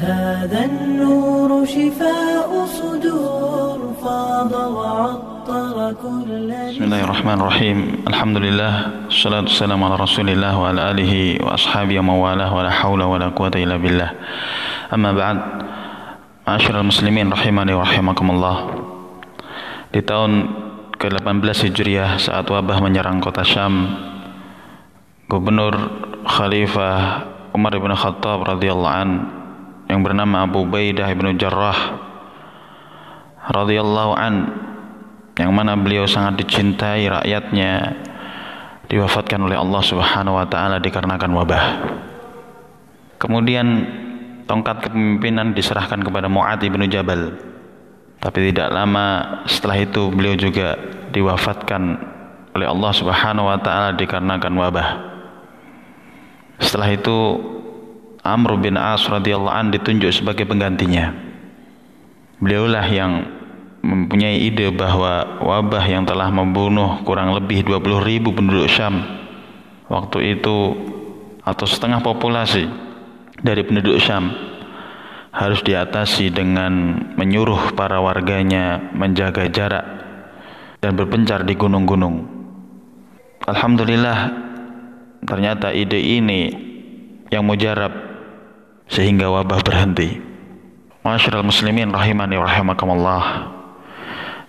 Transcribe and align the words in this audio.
هذا 0.00 0.64
النور 0.64 1.64
شفاء 1.68 2.48
صدور 2.64 3.78
فاض 4.00 4.52
وعطر 4.52 5.76
كل 6.00 6.48
بسم 6.72 6.84
الله 6.88 7.04
الرحمن 7.04 7.38
الرحيم. 7.40 7.78
الحمد 8.08 8.36
لله 8.36 8.72
والصلاة 9.12 9.44
والسلام 9.44 9.76
على 9.76 9.96
رسول 10.00 10.28
الله 10.32 10.52
وعلى 10.56 10.80
آله 10.90 11.12
وأصحابه 11.44 12.00
ومن 12.00 12.16
والاه 12.16 12.48
ولا 12.48 12.72
حول 12.72 13.02
ولا 13.04 13.28
قوة 13.36 13.52
إلا 13.52 13.76
بالله. 13.76 14.10
أما 14.88 15.12
بعد 15.12 15.38
معاشر 16.48 16.80
المسلمين 16.80 17.28
رحمني 17.28 17.72
ورحمكم 17.76 18.26
الله 18.30 18.56
di 19.92 20.00
tahun 20.00 20.32
ke-18 20.96 21.76
Hijriah 21.76 22.16
saat 22.16 22.48
wabah 22.48 22.80
menyerang 22.80 23.20
kota 23.20 23.44
Syam 23.44 24.00
Gubernur 25.28 25.76
Khalifah 26.24 27.28
Umar 27.52 27.76
bin 27.76 27.92
Khattab 27.92 28.48
radhiyallahu 28.48 28.96
an 28.96 29.39
yang 29.90 30.06
bernama 30.06 30.46
Abu 30.46 30.62
Baidah 30.70 31.10
bin 31.18 31.34
Jarrah 31.34 31.98
radhiyallahu 33.50 34.12
an 34.14 34.34
yang 35.34 35.50
mana 35.50 35.74
beliau 35.74 36.06
sangat 36.06 36.46
dicintai 36.46 37.10
rakyatnya 37.10 37.98
diwafatkan 38.86 39.42
oleh 39.42 39.58
Allah 39.58 39.82
Subhanahu 39.82 40.38
wa 40.38 40.46
taala 40.46 40.78
dikarenakan 40.78 41.30
wabah. 41.34 41.64
Kemudian 43.18 43.66
tongkat 44.46 44.86
kepemimpinan 44.86 45.58
diserahkan 45.58 45.98
kepada 46.06 46.30
Mu'adz 46.30 46.66
bin 46.70 46.86
Jabal. 46.86 47.34
Tapi 48.20 48.52
tidak 48.52 48.70
lama 48.70 49.42
setelah 49.48 49.80
itu 49.80 50.12
beliau 50.12 50.36
juga 50.36 50.76
diwafatkan 51.10 51.82
oleh 52.54 52.66
Allah 52.68 52.92
Subhanahu 52.94 53.48
wa 53.48 53.58
taala 53.58 53.96
dikarenakan 53.98 54.54
wabah. 54.54 54.88
Setelah 56.60 56.92
itu 56.92 57.18
Amr 58.20 58.60
bin 58.60 58.76
As 58.76 59.08
radhiyallahu 59.08 59.52
an 59.52 59.72
ditunjuk 59.72 60.12
sebagai 60.12 60.44
penggantinya. 60.44 61.16
Beliaulah 62.40 62.84
yang 62.88 63.12
mempunyai 63.80 64.44
ide 64.44 64.68
bahwa 64.72 65.40
wabah 65.40 65.84
yang 65.88 66.04
telah 66.04 66.28
membunuh 66.28 67.00
kurang 67.08 67.32
lebih 67.32 67.64
20 67.64 68.04
ribu 68.04 68.36
penduduk 68.36 68.68
Syam 68.68 69.00
waktu 69.88 70.36
itu 70.36 70.76
atau 71.40 71.64
setengah 71.64 72.04
populasi 72.04 72.68
dari 73.40 73.64
penduduk 73.64 73.96
Syam 73.96 74.28
harus 75.32 75.64
diatasi 75.64 76.28
dengan 76.28 76.72
menyuruh 77.16 77.72
para 77.72 78.04
warganya 78.04 78.92
menjaga 78.92 79.48
jarak 79.48 79.86
dan 80.84 80.92
berpencar 80.92 81.48
di 81.48 81.56
gunung-gunung. 81.56 82.28
Alhamdulillah 83.48 84.18
ternyata 85.24 85.72
ide 85.72 85.96
ini 85.96 86.52
yang 87.32 87.48
mujarab 87.48 88.09
sehingga 88.90 89.30
wabah 89.30 89.62
berhenti. 89.62 90.18
Masyarakat 91.06 91.46
muslimin 91.46 91.94
rahimani 91.94 92.36
rahimakumullah. 92.36 93.54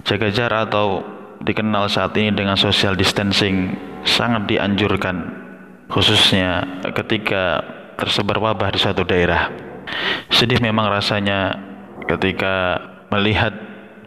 Jaga 0.03 0.33
jarak 0.33 0.67
atau 0.67 1.05
dikenal 1.45 1.87
saat 1.87 2.11
ini 2.17 2.33
dengan 2.33 2.57
social 2.57 2.97
distancing 2.97 3.77
sangat 4.03 4.49
dianjurkan 4.49 5.41
khususnya 5.87 6.81
ketika 6.97 7.61
tersebar 7.95 8.41
wabah 8.41 8.73
di 8.73 8.79
suatu 8.81 9.05
daerah. 9.05 9.53
Sedih 10.33 10.57
memang 10.57 10.89
rasanya 10.89 11.55
ketika 12.09 12.81
melihat 13.13 13.53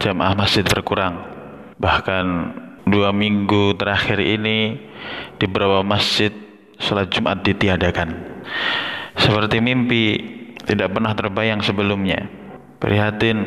jamaah 0.02 0.34
masjid 0.34 0.64
berkurang. 0.66 1.20
Bahkan 1.78 2.26
dua 2.88 3.14
minggu 3.14 3.76
terakhir 3.76 4.18
ini 4.18 4.80
di 5.38 5.44
beberapa 5.46 5.84
masjid 5.84 6.32
sholat 6.80 7.12
Jumat 7.12 7.44
ditiadakan. 7.44 8.08
Seperti 9.24 9.56
mimpi 9.64 10.20
tidak 10.68 10.92
pernah 10.92 11.16
terbayang 11.16 11.64
sebelumnya. 11.64 12.28
Prihatin 12.76 13.40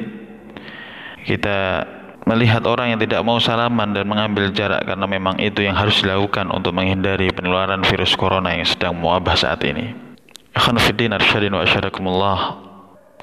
kita 1.22 1.86
melihat 2.26 2.66
orang 2.66 2.98
yang 2.98 3.00
tidak 3.00 3.22
mau 3.22 3.38
salaman 3.38 3.94
dan 3.94 4.10
mengambil 4.10 4.50
jarak 4.50 4.84
karena 4.84 5.06
memang 5.06 5.38
itu 5.38 5.62
yang 5.62 5.78
harus 5.78 6.02
dilakukan 6.02 6.50
untuk 6.50 6.74
menghindari 6.74 7.30
penularan 7.30 7.86
virus 7.86 8.18
corona 8.18 8.58
yang 8.58 8.66
sedang 8.66 8.98
mewabah 8.98 9.38
saat 9.38 9.62
ini. 9.64 9.94
Akhwanuddin 10.58 11.14
arsyadin 11.14 11.54
wa 11.54 11.62
asyadakumullah. 11.62 12.40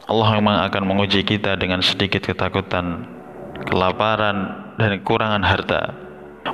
Allah 0.04 0.28
memang 0.38 0.56
akan 0.70 0.82
menguji 0.86 1.26
kita 1.26 1.58
dengan 1.58 1.82
sedikit 1.82 2.22
ketakutan, 2.22 3.08
kelaparan, 3.66 4.36
dan 4.78 5.00
kekurangan 5.00 5.42
harta. 5.42 5.82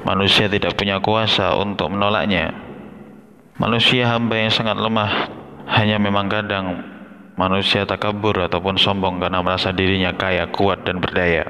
Manusia 0.06 0.46
tidak 0.46 0.78
punya 0.78 1.02
kuasa 1.02 1.58
untuk 1.58 1.91
menolaknya. 1.92 2.54
Manusia 3.58 4.08
hamba 4.08 4.38
yang 4.41 4.54
sangat 4.54 4.78
lemah, 4.78 5.39
hanya 5.70 6.03
memang 6.03 6.26
kadang 6.26 6.82
manusia 7.38 7.86
takabur 7.86 8.36
ataupun 8.50 8.75
sombong 8.76 9.22
karena 9.22 9.38
merasa 9.41 9.70
dirinya 9.70 10.12
kaya, 10.12 10.50
kuat, 10.50 10.82
dan 10.82 10.98
berdaya. 10.98 11.47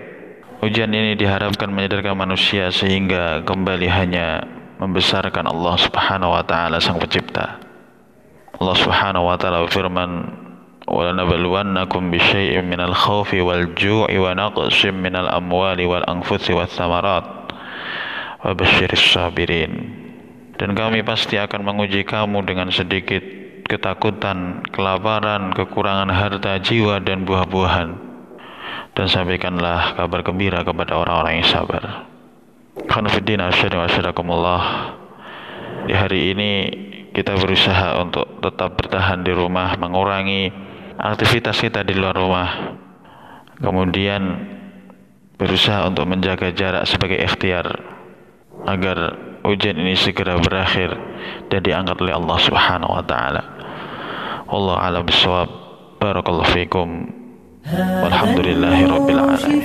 Ujian 0.61 0.93
ini 0.93 1.17
diharapkan 1.17 1.73
menyadarkan 1.73 2.13
manusia 2.13 2.69
sehingga 2.69 3.41
kembali 3.49 3.89
hanya 3.89 4.45
membesarkan 4.77 5.49
Allah 5.49 5.75
Subhanahu 5.81 6.37
wa 6.37 6.45
taala 6.45 6.77
Sang 6.85 7.01
Pencipta. 7.01 7.59
Allah 8.61 8.77
Subhanahu 8.77 9.25
wa 9.25 9.41
taala 9.41 9.65
berfirman, 9.65 10.11
"Walanabluwannakum 10.85 12.13
bisyai'in 12.13 12.69
minal 12.69 12.93
khawfi 12.93 13.41
wal 13.41 13.73
ju'i 13.73 14.21
wa 14.21 14.37
naqsim 14.37 15.01
minal 15.01 15.33
amwali 15.33 15.89
wal 15.89 16.05
anfusi 16.05 16.53
wath 16.53 16.77
thamarat 16.77 17.25
wa 18.45 18.53
basyiris 18.53 19.17
sabirin." 19.17 19.97
Dan 20.61 20.77
kami 20.77 21.01
pasti 21.01 21.41
akan 21.41 21.65
menguji 21.65 22.05
kamu 22.05 22.45
dengan 22.45 22.69
sedikit 22.69 23.25
ketakutan, 23.71 24.67
kelaparan, 24.75 25.55
kekurangan 25.55 26.11
harta, 26.11 26.59
jiwa, 26.59 26.99
dan 26.99 27.23
buah-buahan. 27.23 28.11
Dan 28.99 29.07
sampaikanlah 29.07 29.95
kabar 29.95 30.27
gembira 30.27 30.67
kepada 30.67 30.99
orang-orang 30.99 31.39
yang 31.39 31.47
sabar. 31.47 32.11
Khanafiddin 32.91 33.39
asyadakumullah. 33.39 34.63
Di 35.87 35.95
hari 35.95 36.35
ini 36.35 36.51
kita 37.15 37.39
berusaha 37.39 38.03
untuk 38.03 38.43
tetap 38.43 38.75
bertahan 38.75 39.23
di 39.23 39.31
rumah, 39.31 39.79
mengurangi 39.79 40.51
aktivitas 40.99 41.63
kita 41.63 41.87
di 41.87 41.95
luar 41.95 42.19
rumah. 42.19 42.51
Kemudian 43.63 44.23
berusaha 45.39 45.87
untuk 45.87 46.11
menjaga 46.11 46.51
jarak 46.51 46.85
sebagai 46.91 47.23
ikhtiar 47.23 47.71
agar 48.67 49.30
ujian 49.45 49.77
ini 49.77 49.97
segera 49.97 50.37
berakhir 50.41 50.93
dan 51.49 51.61
diangkat 51.65 51.97
oleh 52.01 52.15
Allah 52.17 52.39
Subhanahu 52.41 52.93
wa 52.97 53.05
taala. 53.05 53.43
Allah 54.51 54.77
a'lam 54.83 55.05
bisawab. 55.07 55.49
Barakallahu 56.01 56.49
fiikum. 56.57 56.89
Walhamdulillahi 57.69 58.83
rabbil 58.89 59.21
alamin. 59.21 59.61